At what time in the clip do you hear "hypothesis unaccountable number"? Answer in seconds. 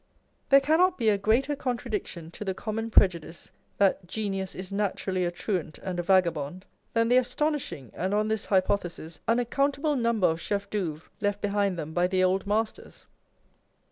8.45-10.25